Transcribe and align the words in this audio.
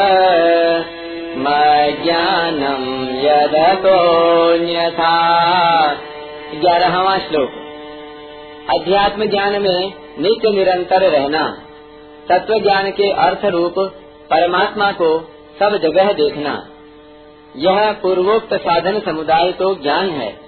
मज्ञानम् 1.39 3.09
यदतोऽन्यथा 3.25 5.17
ग्यारहवा 6.55 7.19
श्लोक। 7.19 7.51
अध्यात्म 8.81 9.25
ज्ञान 9.25 9.53
में 9.53 9.93
नित्य 10.19 10.51
निरंतर 10.51 11.01
रहना। 11.01 11.59
तत्व 12.29 12.59
ज्ञान 12.59 12.91
के 12.91 13.11
अर्थ 13.11 13.45
रूप 13.45 14.01
परमात्मा 14.31 14.93
को 14.93 15.09
सब 15.59 15.77
जगह 15.77 16.13
देखना। 16.13 16.69
यह 17.57 17.93
पूर्वोक्त 17.93 18.55
साधन 18.55 19.01
समुदाय 19.01 19.53
तो 19.53 19.75
ज्ञान 19.75 20.11
है, 20.11 20.41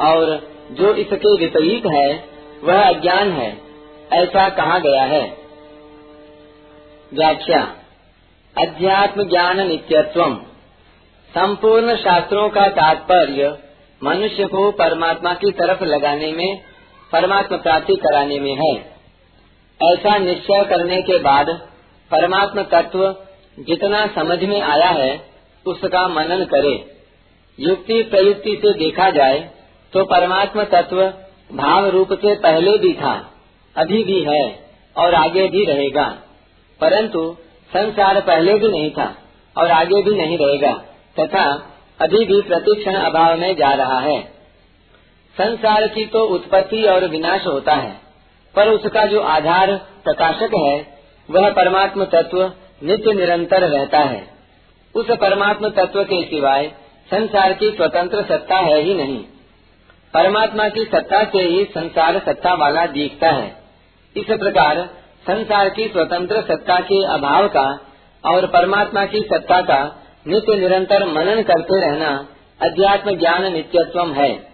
और 0.00 0.50
जो 0.70 0.94
इसके 0.94 1.36
विपरीत 1.38 1.86
है, 1.86 2.24
वह 2.64 2.88
अज्ञान 2.88 3.32
है, 3.32 3.60
ऐसा 4.12 4.48
कहा 4.48 4.78
गया 4.78 5.02
है। 5.02 5.38
व्याख्या 7.14 7.76
अध्यात्म 8.58 9.28
ज्ञान 9.28 9.68
नित्यत्व 9.68 10.22
संपूर्ण 11.30 11.96
शास्त्रों 11.96 12.48
का 12.48 12.68
तात्पर्य, 12.68 13.58
मनुष्य 14.04 14.44
को 14.44 14.70
परमात्मा 14.70 15.34
की 15.34 15.50
तरफ़ 15.50 15.84
लगाने 15.84 16.32
में 16.32 16.60
परमात्मा 17.12 17.58
प्राप्ति 17.58 17.96
कराने 17.96 18.40
में 18.40 18.54
है। 18.54 18.74
ऐसा 19.80 20.18
निश्चय 20.18 20.64
करने 20.64 21.02
के 21.02 21.18
बाद 21.18 21.69
परमात्मा 22.10 22.62
तत्व 22.72 23.04
जितना 23.58 24.06
समझ 24.14 24.38
में 24.44 24.60
आया 24.60 24.88
है, 24.88 25.10
उसका 25.66 26.06
मनन 26.08 26.44
करे। 26.44 26.74
युक्ति 27.58 28.02
प्रयुक्ति 28.02 28.54
से 28.56 28.72
देखा 28.78 29.10
जाए 29.10 29.38
तो 29.92 30.04
परमात्मा 30.04 30.64
तत्व 30.72 31.02
भाव 31.50 31.86
रूप 31.88 32.12
से 32.14 32.34
पहले 32.34 32.76
भी 32.78 32.92
था, 32.92 33.14
अभी 33.76 34.02
भी 34.04 34.20
है 34.22 34.42
और 34.96 35.14
आगे 35.14 35.46
भी 35.48 35.64
रहेगा। 35.64 36.06
परंतु 36.80 37.22
संसार 37.70 38.20
पहले 38.20 38.54
भी 38.54 38.68
नहीं 38.68 38.90
था 38.90 39.14
और 39.56 39.70
आगे 39.70 40.02
भी 40.02 40.14
नहीं 40.16 40.38
रहेगा, 40.38 40.72
तथा 41.16 41.44
अभी 42.00 42.24
भी 42.24 42.40
प्रतिक्षण 42.42 42.94
अभाव 42.94 43.36
में 43.38 43.54
जा 43.56 43.72
रहा 43.74 43.98
है। 44.00 44.20
संसार 45.36 45.86
की 45.88 46.04
तो 46.06 46.24
उत्पत्ति 46.28 46.82
और 46.84 47.04
विनाश 47.06 47.46
होता 47.46 47.74
है, 47.74 47.92
पर 48.54 48.68
उसका 48.68 49.04
जो 49.06 49.20
आधार 49.30 49.74
प्रकाशक 50.04 50.54
है 50.56 50.78
वह 51.30 51.50
परमात्म 51.50 52.04
तत्व 52.04 52.52
नित्य 52.82 53.12
निरंतर 53.12 53.60
रहता 53.60 53.98
है। 53.98 54.30
उस 54.94 55.06
परमात्म 55.10 55.68
तत्व 55.68 56.04
के 56.04 56.24
सिवाय 56.24 56.72
संसार 57.10 57.52
की 57.52 57.70
स्वतंत्र 57.70 58.22
सत्ता 58.22 58.56
है 58.56 58.80
ही 58.80 58.94
नहीं। 58.94 59.24
परमात्मा 60.14 60.68
की 60.68 60.84
सत्ता 60.84 61.24
से 61.24 61.38
ही 61.38 61.64
संसार 61.64 62.18
सत्ता 62.18 62.54
वाला 62.54 62.86
दिखता 62.86 63.28
है। 63.30 63.56
इस 64.16 64.26
प्रकार 64.26 64.88
संसार 65.26 65.68
की 65.68 65.88
स्वतंत्र 65.88 66.42
सत्ता 66.42 66.80
के 66.80 67.04
अभाव 67.04 67.48
का 67.48 67.80
और 68.24 68.46
परमात्मा 68.46 69.04
की 69.04 69.20
सत्ता 69.20 69.60
का 69.60 70.04
नित्य 70.26 70.56
निरंतर 70.56 71.04
मनन 71.06 71.42
करते 71.42 71.80
रहना 71.80 72.28
अध्यात्म 72.62 73.16
ज्ञान 73.16 73.52
नित्यत्व 73.52 74.12
है। 74.12 74.48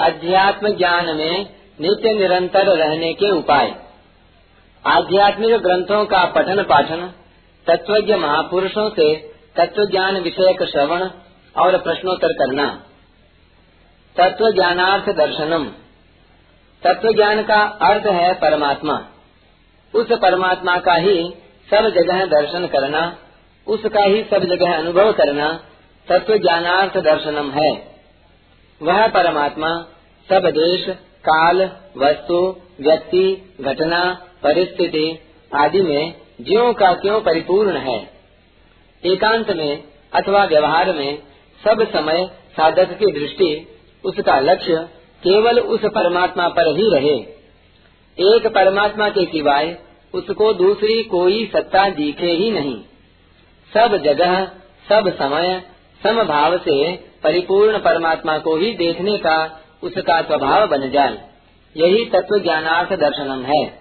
अध्यात्म 0.00 0.68
ज्ञान 0.68 1.16
में 1.16 1.46
नित्य 1.80 2.12
निरंतर 2.12 2.66
रहने 2.66 3.12
के 3.12 3.30
उपाय। 3.30 3.89
आध्यात्मिक 4.86 5.50
ग्रंथों 5.50 6.04
का 6.04 6.24
पठन 6.24 6.62
पाठन, 6.62 7.12
तत्वज्ञ 7.66 8.14
महापुरुषों 8.14 8.90
से 8.90 9.32
तत्व 9.56 9.84
ज्ञान 9.84 10.16
विषयक 10.16 10.62
श्रवण 10.62 11.08
और 11.56 11.78
प्रश्नोत्तर 11.78 12.28
करना। 12.28 12.82
तत्व 14.16 14.52
ज्ञानार्थ 14.52 15.10
दर्शनम। 15.10 15.64
तत्व 16.82 17.12
ज्ञान 17.12 17.42
का 17.42 17.62
अर्थ 17.62 18.06
है 18.06 18.34
परमात्मा। 18.34 19.06
उस 19.94 20.06
परमात्मा 20.12 20.76
का 20.76 20.94
ही 20.94 21.34
सब 21.70 21.88
जगह 21.88 22.24
दर्शन 22.24 22.66
करना, 22.66 23.16
उसका 23.66 24.04
ही 24.04 24.22
सब 24.22 24.38
जगह 24.38 24.78
अनुभव 24.78 25.12
करना 25.12 25.60
तत्व 26.08 26.36
ज्ञानार्थ 26.36 26.98
दर्शनम 26.98 27.50
है। 27.50 27.96
वह 28.82 29.08
परमात्मा 29.08 29.86
सब 30.28 30.42
देश, 30.46 30.86
काल, 31.00 31.62
वस्तु, 31.96 32.56
व्यक्ति, 32.80 33.56
घटना 33.60 34.26
परिस्थिति 34.42 35.18
आदि 35.54 35.82
में 35.82 36.14
ज्यो 36.40 36.72
का 36.72 36.92
क्यों 36.92 37.20
परिपूर्ण 37.20 37.76
है? 37.76 38.10
एकांत 39.04 39.50
में 39.50 39.84
अथवा 40.12 40.44
व्यवहार 40.44 40.92
में 40.92 41.18
सब 41.64 41.92
समय 41.92 42.26
साधक 42.26 42.98
की 42.98 43.06
दृष्टि, 43.06 43.78
उसका 44.04 44.40
लक्ष्य 44.40 44.88
केवल 45.24 45.60
उस 45.60 45.80
परमात्मा 45.84 46.48
पर 46.48 46.76
ही 46.76 46.94
रहे। 46.94 47.40
एक 48.36 48.46
परमात्मा 48.46 49.08
के 49.08 49.24
सिवाय 49.24 49.78
उसको 50.14 50.52
दूसरी 50.52 51.04
कोई 51.04 51.50
सत्ता 51.52 51.88
दिखे 51.88 52.26
ही 52.26 52.50
नहीं। 52.50 52.80
सब 53.74 53.96
जगह, 53.96 54.44
सब 54.88 55.14
समय, 55.18 55.62
समभाव 56.02 56.58
से 56.58 56.96
परिपूर्ण 56.96 57.78
परमात्मा 57.78 58.38
को 58.38 58.56
ही 58.56 58.74
देखने 58.74 59.18
का 59.18 59.60
उसका 59.82 60.22
स्वभाव 60.22 60.66
बन 60.66 60.90
जाए। 60.90 61.30
यही 61.76 62.04
तत्व 62.04 62.38
ज्ञानार्थ 62.38 62.92
दर्शनम 62.92 63.42
है। 63.42 63.79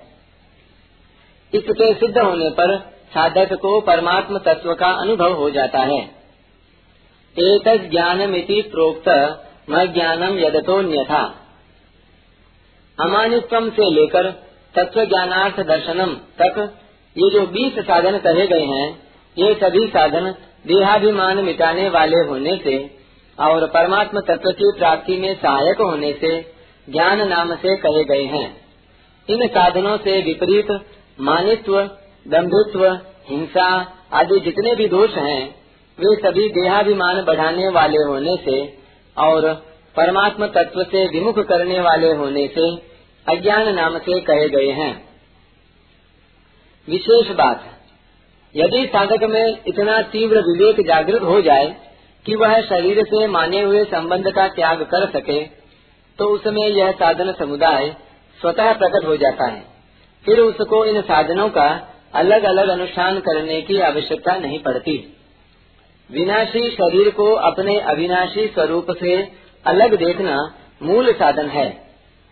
इसके 1.53 1.93
सिद्ध 1.93 2.17
होने 2.17 2.49
पर 2.49 2.77
साधक 3.13 3.53
को 3.53 3.79
परमात्म 3.81 4.37
तत्व 4.37 4.73
का 4.73 4.89
अनुभव 5.01 5.33
हो 5.33 5.49
जाता 5.49 5.79
है। 5.79 5.99
एक 7.37 7.89
ज्ञानमिति 7.91 8.61
प्रोक्त, 8.61 9.09
न 9.69 9.85
ज्ञानम 9.93 10.37
यदतोन्यथा 10.39 11.21
अमानित्व 12.97 13.69
से 13.69 13.89
लेकर 13.91 14.29
तत्व 14.75 15.03
ज्ञानार्थ 15.05 15.59
दर्शनम 15.59 16.13
तक 16.41 16.57
ये 17.15 17.29
जो 17.29 17.45
बीस 17.47 17.79
साधन 17.79 18.17
कहे 18.17 18.47
गए 18.47 18.65
हैं, 18.65 18.87
ये 19.37 19.53
सभी 19.53 19.87
साधन 19.87 20.31
देहाभिमान 20.67 21.37
मिटाने 21.37 21.89
वाले 21.89 22.17
होने 22.27 22.55
से 22.63 22.77
और 23.37 23.65
परमात्म 23.67 24.19
तत्व 24.19 24.51
की 24.51 24.71
प्राप्ति 24.77 25.17
में 25.17 25.33
सहायक 25.35 25.81
होने 25.81 26.13
से 26.13 26.53
ज्ञान 26.89 27.27
नाम 27.27 27.55
से 27.55 27.75
कहे 27.77 28.03
गए 28.03 28.23
हैं। 28.23 28.61
इन 29.29 29.47
साधनों 29.47 29.97
से 29.97 30.21
विपरीत 30.21 30.67
मानित्व 31.19 31.79
दम्भित्व 32.25 32.85
हिंसा 33.29 33.69
आदि 34.13 34.39
जितने 34.39 34.75
भी 34.75 34.87
दोष 34.87 35.15
हैं, 35.17 35.41
वे 35.97 36.15
सभी 36.17 36.47
देहाभिमान 36.51 37.21
बढ़ाने 37.25 37.67
वाले 37.69 38.03
होने 38.03 38.35
से 38.45 38.57
और 39.17 39.47
परमात्म 39.95 40.47
तत्व 40.47 40.83
से 40.83 41.05
विमुख 41.07 41.39
करने 41.47 41.79
वाले 41.79 42.11
होने 42.13 42.47
से 42.47 42.69
अज्ञान 43.27 43.73
नाम 43.75 43.97
से 43.99 44.19
कहे 44.21 44.47
गए 44.49 44.71
हैं। 44.73 44.93
विशेष 46.87 47.31
बात, 47.35 47.65
यदि 48.55 48.85
साधक 48.85 49.23
में 49.23 49.57
इतना 49.67 50.01
तीव्र 50.11 50.41
विवेक 50.43 50.85
जागृत 50.87 51.23
हो 51.23 51.41
जाए 51.41 51.65
कि 52.25 52.35
वह 52.35 52.59
शरीर 52.61 53.03
से 53.03 53.25
माने 53.27 53.61
हुए 53.61 53.83
संबंध 53.85 54.31
का 54.31 54.47
त्याग 54.49 54.81
कर 54.93 55.09
सके 55.09 55.41
तो 56.19 56.25
उसमें 56.27 56.65
यह 56.67 56.91
साधन 56.93 57.31
समुदाय 57.33 57.89
स्वतः 58.39 58.71
प्रकट 58.73 59.05
हो 59.05 59.15
जाता 59.17 59.45
है। 59.45 59.61
फिर 60.25 60.39
उसको 60.39 60.85
इन 60.85 61.01
साधनों 61.01 61.49
का 61.49 61.93
अलग 62.13 62.43
अलग 62.43 62.69
अनुष्ठान 62.69 63.19
करने 63.19 63.61
की 63.61 63.79
आवश्यकता 63.79 64.35
नहीं 64.35 64.59
पड़ती। 64.59 65.17
विनाशी 66.11 66.69
शरीर 66.69 67.09
को 67.09 67.33
अपने 67.33 67.79
अविनाशी 67.79 68.47
स्वरूप 68.47 68.87
से 68.91 69.27
अलग 69.65 69.95
देखना 69.95 70.37
मूल 70.83 71.13
साधन 71.13 71.49
है। 71.49 71.87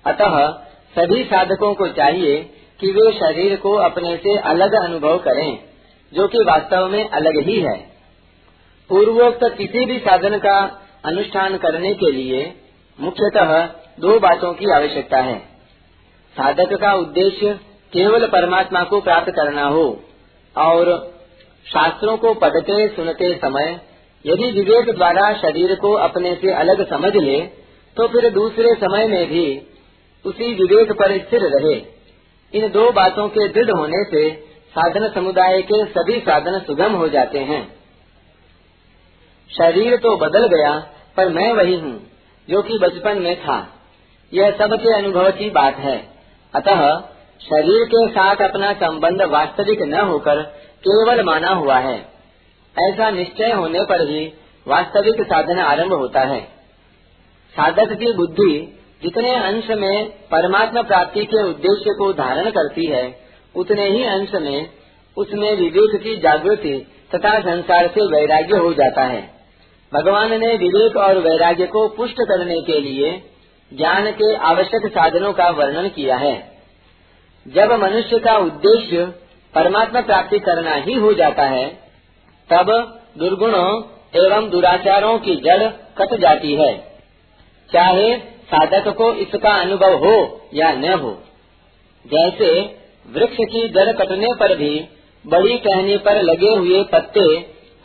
अतः 0.05 0.47
सभी 0.95 1.23
साधकों 1.23 1.73
को 1.73 1.87
चाहिए 1.87 2.37
कि 2.79 2.91
वे 2.91 3.11
शरीर 3.11 3.55
को 3.55 3.73
अपने 3.73 4.17
से 4.17 4.37
अलग 4.37 4.73
अनुभव 4.73 5.17
करें, 5.17 5.59
जो 6.13 6.27
कि 6.27 6.43
वास्तव 6.43 6.87
में 6.87 7.09
अलग 7.09 7.39
ही 7.39 7.59
है। 7.59 7.77
पूर्वोक्त 8.89 9.39
किसी 9.57 9.85
भी 9.85 9.99
साधन 9.99 10.37
का 10.37 10.81
अनुष्ठान 11.05 11.57
करने 11.57 11.93
के 11.93 12.11
लिए 12.11 12.55
मुख्यतः 12.99 13.65
दो 13.99 14.19
बातों 14.19 14.53
की 14.53 14.71
आवश्यकता 14.71 15.17
है। 15.17 15.39
साधक 16.35 16.73
का 16.73 16.93
उद्देश्य 16.93 17.59
केवल 17.97 18.25
परमात्मा 18.27 18.83
को 18.83 19.01
प्राप्त 19.01 19.31
करना 19.31 19.67
हो 19.67 19.85
और 20.55 20.89
शास्त्रों 21.65 22.17
को 22.17 22.33
पढ़ते 22.33 22.87
सुनते 22.87 23.33
समय 23.35 23.79
यदि 24.25 24.51
विवेक 24.51 24.95
द्वारा 24.95 25.31
शरीर 25.33 25.75
को 25.75 25.93
अपने 25.93 26.35
से 26.35 26.53
अलग 26.53 26.89
समझ 26.89 27.15
ले 27.15 27.39
तो 27.97 28.07
फिर 28.07 28.29
दूसरे 28.29 28.73
समय 28.75 29.07
में 29.07 29.29
भी 29.29 29.45
उसी 30.25 30.53
विवेक 30.53 30.91
पर 30.91 31.17
स्थिर 31.17 31.45
रहे। 31.55 31.75
इन 32.53 32.67
दो 32.71 32.91
बातों 32.91 33.27
के 33.29 33.47
दृढ़ 33.47 33.71
होने 33.71 34.03
से 34.03 34.29
साधन 34.75 35.07
समुदाय 35.15 35.61
के 35.61 35.83
सभी 35.85 36.19
साधन 36.19 36.59
सुगम 36.59 36.93
हो 36.93 37.07
जाते 37.07 37.39
हैं। 37.39 37.61
शरीर 39.49 39.95
तो 39.97 40.15
बदल 40.17 40.47
गया, 40.47 40.71
पर 41.17 41.29
मैं 41.29 41.51
वही 41.53 41.75
हूँ, 41.75 41.99
जो 42.47 42.61
कि 42.61 42.77
बचपन 42.81 43.21
में 43.21 43.35
था। 43.41 43.57
यह 44.33 44.51
सबके 44.51 44.95
अनुभव 44.97 45.31
की 45.31 45.49
बात 45.49 45.77
है। 45.77 45.97
अतः 46.53 46.83
शरीर 47.41 47.85
के 47.85 48.07
साथ 48.07 48.35
अपना 48.35 48.73
संबंध 48.73 49.21
वास्तविक 49.21 49.81
न 49.81 49.93
होकर 49.93 50.41
केवल 50.87 51.23
माना 51.23 51.47
हुआ 51.47 51.77
है। 51.77 52.05
ऐसा 52.89 53.09
निश्चय 53.09 53.51
होने 53.51 53.79
पर 53.79 54.09
ही 54.09 54.33
वास्तविक 54.67 55.21
साधन 55.21 55.59
आरंभ 55.59 55.93
होता 55.93 56.19
है। 56.19 56.41
साधक 57.53 57.93
की 57.93 58.13
बुद्धि 58.13 58.79
जितने 59.03 59.35
अंश 59.35 59.69
में 59.69 60.09
परमात्मा 60.09 60.81
प्राप्ति 60.81 61.25
के 61.25 61.43
उद्देश्य 61.43 61.93
को 61.97 62.13
धारण 62.13 62.49
करती 62.49 62.85
है, 62.85 63.19
उतने 63.55 63.89
ही 63.89 64.03
अंश 64.03 64.33
में 64.33 64.69
उसमें 65.17 65.55
विवेक 65.55 66.01
की 66.03 66.17
जागृति 66.17 66.91
तथा 67.15 67.39
संसार 67.39 67.87
से 67.87 68.05
वैराग्य 68.05 68.57
हो 68.57 68.73
जाता 68.73 69.03
है। 69.03 69.31
भगवान 69.93 70.39
ने 70.39 70.57
विवेक 70.57 70.97
और 70.97 71.17
वैराग्य 71.17 71.65
को 71.65 71.87
पुष्ट 71.87 72.15
करने 72.19 72.61
के 72.61 72.79
लिए 72.79 73.23
ज्ञान 73.73 74.11
के 74.11 74.35
आवश्यक 74.35 74.91
साधनों 74.91 75.33
का 75.33 75.49
वर्णन 75.49 75.89
किया 75.89 76.15
है। 76.15 76.56
जब 77.47 77.71
मनुष्य 77.81 78.19
का 78.19 78.37
उद्देश्य 78.37 79.05
परमात्मा 79.53 80.01
प्राप्ति 80.03 80.39
करना 80.41 80.73
ही 80.77 80.93
हो 80.95 81.13
जाता 81.13 81.43
है, 81.45 81.67
तब 82.49 82.71
दुर्गुणों 83.17 83.69
एवं 84.15 84.49
दुराचारों 84.49 85.17
की 85.19 85.35
जड़ 85.41 85.63
कट 85.97 86.13
जाती 86.19 86.53
है, 86.55 86.71
चाहे 87.69 88.15
साधक 88.49 88.87
को 88.97 89.11
इसका 89.15 89.53
अनुभव 89.61 89.95
हो 90.05 90.15
या 90.53 90.71
न 90.73 90.93
हो। 90.95 91.11
जैसे 92.05 92.49
वृक्ष 93.09 93.37
की 93.45 93.67
जड़ 93.69 93.91
कटने 93.95 94.27
पर 94.39 94.55
भी 94.55 94.73
बड़ी 95.25 95.57
टहनी 95.59 95.97
पर 95.99 96.21
लगे 96.23 96.53
हुए 96.55 96.83
पत्ते 96.83 97.27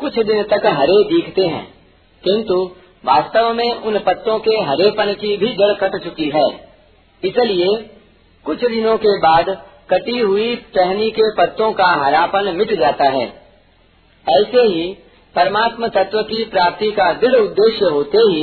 कुछ 0.01 0.19
दिन 0.21 0.43
तक 0.51 0.67
हरे 0.75 1.03
दिखते 1.07 1.47
हैं, 1.47 1.65
किंतु 2.25 2.61
वास्तव 3.05 3.53
में 3.53 3.71
उन 3.71 3.99
पत्तों 4.01 4.39
के 4.41 4.61
हरेपन 4.65 5.13
की 5.15 5.37
भी 5.37 5.55
जड़ 5.55 5.73
कट 5.79 6.03
चुकी 6.05 6.31
है। 6.31 6.47
इसलिए 7.23 7.75
कुछ 8.47 8.65
दिनों 8.65 8.97
के 8.97 9.19
बाद 9.19 9.49
कटी 9.91 10.19
हुई 10.19 10.55
टहनी 10.75 11.11
के 11.11 11.31
पत्तों 11.35 11.73
का 11.73 11.87
हरापन 12.05 12.55
मिट 12.57 12.73
जाता 12.79 13.05
है। 13.05 13.25
ऐसे 14.27 14.63
ही 14.65 14.93
परमात्मा 15.35 15.89
तत्व 15.89 16.23
की 16.23 16.45
प्राप्ति 16.45 16.91
का 16.93 17.13
दृढ़ 17.13 17.37
उद्देश्य 17.37 17.91
होते 17.91 18.19
ही 18.19 18.43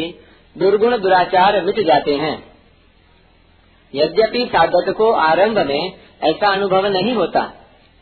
दुर्गुण 0.55 0.97
दुराचार 0.97 1.61
मिट 1.63 1.79
जाते 1.79 2.15
हैं। 2.15 2.33
यद्यपि 3.93 4.45
साधक 4.45 4.93
को 4.97 5.11
आरंभ 5.11 5.59
में 5.59 5.91
ऐसा 6.23 6.51
अनुभव 6.53 6.85
नहीं 6.87 7.13
होता 7.13 7.41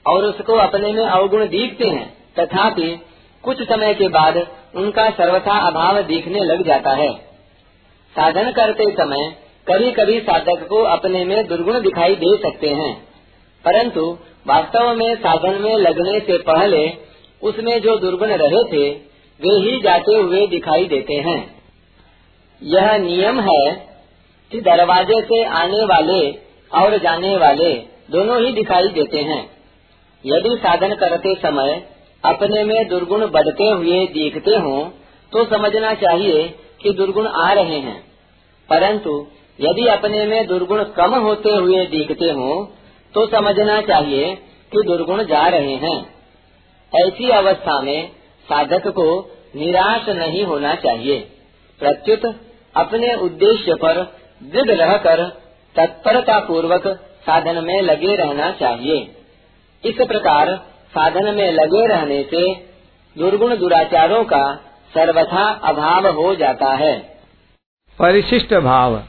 और 0.06 0.26
उसको 0.26 0.54
अपने 0.58 0.94
में 0.94 1.06
अवगुण 1.06 1.48
दिखते 1.48 1.88
हैं, 1.88 2.08
तथापि 2.40 2.90
कुछ 3.44 3.62
समय 3.64 3.94
के 3.94 4.08
बाद 4.10 4.38
उनका 4.76 5.10
सर्वथा 5.10 5.58
अभाव 5.68 6.02
दिखने 6.04 6.44
लग 6.44 6.66
जाता 6.66 6.92
है। 6.92 7.12
साधन 8.16 8.52
करते 8.52 8.92
समय 8.92 9.30
कभी 9.70 9.92
कभी 9.92 10.20
साधक 10.20 10.68
को 10.70 10.84
अपने 10.84 11.26
में 11.26 11.48
दुर्गुण 11.48 11.82
दिखाई 11.82 12.16
दे 12.16 12.38
सकते 12.38 12.70
हैं। 12.70 13.08
परंतु 13.66 14.18
वास्तव 14.48 14.96
में 14.96 15.16
साधन 15.16 15.62
में 15.62 15.76
लगने 15.76 16.20
से 16.20 16.38
पहले 16.38 16.92
उसमें 17.44 17.82
जो 17.82 17.98
दुर्गुण 17.98 18.28
रहे 18.28 18.64
थे, 18.64 18.90
वे 19.42 19.60
ही 19.62 19.82
जाते 19.82 20.16
हुए 20.16 20.48
दिखाई 20.48 20.86
देते 20.86 21.14
हैं। 21.14 21.64
यह 22.64 22.98
नियम 22.98 23.40
है 23.40 23.72
कि 24.52 24.62
दरवाजे 24.62 25.22
से 25.22 25.44
आने 25.44 25.84
वाले 25.86 26.32
और 26.74 26.98
जाने 26.98 27.38
वाले 27.38 27.74
दोनों 28.12 28.46
ही 28.46 28.54
दिखाई 28.54 28.88
देते 28.88 29.18
हैं। 29.18 29.50
यदि 30.26 30.58
साधन 30.64 30.96
करते 30.96 31.36
समय 31.36 31.90
अपने 32.26 32.64
में 32.64 32.88
दुर्गुण 32.88 33.28
बढ़ते 33.28 33.70
हुए 33.70 34.06
दिखते 34.06 34.52
हों 34.52 34.90
तो 35.32 35.46
समझना 35.46 35.94
चाहिए 35.94 36.48
कि 36.82 36.94
दुर्गुण 36.94 37.28
आ 37.28 37.54
रहे 37.54 37.80
हैं। 37.80 38.04
परंतु 38.70 39.28
यदि 39.60 39.88
अपने 39.88 40.26
में 40.26 40.48
दुर्गुण 40.48 40.84
कम 40.98 41.16
होते 41.16 41.50
हुए 41.50 41.86
दिखते 41.86 42.30
हों 42.32 42.66
तो 43.14 43.26
समझना 43.28 43.82
चाहिए 43.82 44.36
कि 44.72 44.84
दुर्गुण 44.88 45.24
जा 45.24 45.48
रहे 45.48 45.76
हैं। 45.76 45.98
ऐसी 46.94 47.30
अवस्था 47.30 47.80
में 47.82 48.10
साधक 48.48 48.88
को 48.88 49.08
निराश 49.56 50.10
नहीं 50.10 50.46
होना 50.46 50.76
चाहिए। 50.76 51.20
प्रत्युत 51.82 52.26
अपने 52.76 53.14
उद्देश्य 53.16 53.74
पर 53.74 54.02
दृढ़ 54.44 54.72
रहकर 54.72 55.24
तत्परता 55.76 56.40
पूर्वक 56.40 56.88
साधन 57.22 57.64
में 57.64 57.82
लगे 57.82 58.16
रहना 58.16 58.52
चाहिए। 58.52 58.98
इस 59.84 60.08
प्रकार 60.08 60.56
साधन 60.94 61.36
में 61.36 61.52
लगे 61.52 61.86
रहने 61.88 62.24
से 62.24 62.54
दुर्गुण 63.16 63.56
दुराचारों 63.58 64.24
का 64.24 64.44
सर्वथा 64.94 65.44
अभाव 65.64 66.08
हो 66.08 66.34
जाता 66.36 66.74
है। 66.76 66.98
परिशिष्ट 67.98 68.54
भाव। 68.54 69.02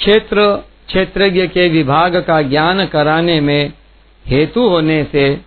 क्षेत्र, 0.00 0.56
क्षेत्रज्ञ 0.86 1.46
के 1.46 1.68
विभाग 1.68 2.16
का 2.16 2.42
ज्ञान 2.42 2.86
कराने 2.86 3.40
में 3.40 3.72
हेतु 4.26 4.68
होने 4.68 5.04
से 5.12 5.40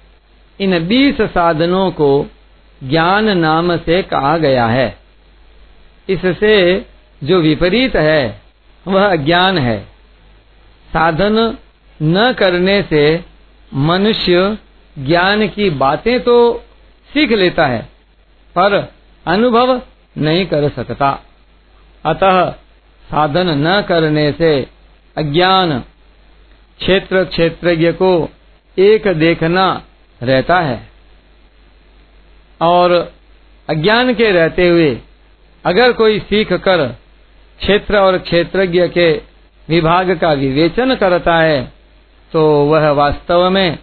इन 0.60 0.88
बीस 0.88 1.22
साधनों 1.22 1.92
को 1.92 2.26
ज्ञान 2.84 3.38
नाम 3.38 3.78
से 3.78 4.02
कहा 4.04 4.38
गया 4.38 4.66
है। 4.66 4.98
इससे 6.10 6.86
जो 7.24 7.40
विपरीत 7.40 7.96
है, 7.96 8.42
वह 8.88 9.06
अज्ञान 9.06 9.58
है। 9.58 9.80
साधन 10.94 11.58
न 12.02 12.34
करने 12.34 12.82
से 12.82 13.26
मनुष्य 13.74 14.58
ज्ञान 15.00 15.48
की 15.48 15.70
बातें 15.70 16.20
तो 16.20 16.64
सीख 17.14 17.32
लेता 17.32 17.66
है, 17.68 17.82
पर 18.56 18.94
अनुभव 19.26 19.82
नहीं 20.18 20.46
कर 20.46 20.70
सकता। 20.70 21.24
अतः 22.06 22.54
साधन 23.10 23.50
न 23.68 23.82
करने 23.82 24.32
से 24.32 24.52
अज्ञान 25.18 25.80
क्षेत्र 26.80 27.24
क्षेत्रज्ञ 27.24 27.92
को 27.92 28.30
एक 28.78 29.08
देखना 29.08 29.66
रहता 30.22 30.60
है। 30.60 30.80
और 32.62 32.92
अज्ञान 33.70 34.14
के 34.14 34.32
रहते 34.32 34.68
हुए 34.70 34.98
अगर 35.66 35.92
कोई 35.92 36.20
सीख 36.20 36.54
कर 36.54 36.88
क्षेत्र 37.60 37.98
और 37.98 38.18
क्षेत्रज्ञ 38.18 38.88
के 38.88 39.12
विभाग 39.70 40.12
का 40.18 40.32
विवेचन 40.34 40.96
करता 40.96 41.38
है 41.38 41.62
तो 42.32 42.44
वह 42.66 42.90
वास्तव 42.92 43.50
में 43.50 43.78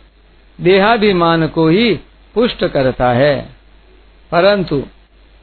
देहाभिमान 0.61 1.47
को 1.49 1.69
ही 1.69 1.95
पुष्ट 2.35 2.65
करता 2.65 3.13
है। 3.13 3.37
परंतु 4.33 4.83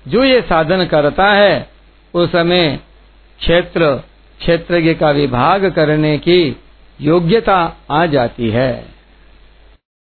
जो 0.07 0.23
ये 0.23 0.41
साधन 0.41 0.85
करता 0.85 1.27
है, 1.27 1.69
उस 2.13 2.29
समय 2.31 2.79
क्षेत्र 3.39 3.95
क्षेत्रज्ञ 4.39 4.93
का 4.93 5.11
विभाग 5.11 5.65
करने 5.65 6.17
की 6.17 6.55
योग्यता 7.01 7.77
आ 7.91 8.05
जाती 8.05 8.49
है। 8.49 8.96